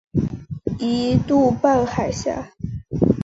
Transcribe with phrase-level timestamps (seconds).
[0.79, 2.47] 一度半海峡。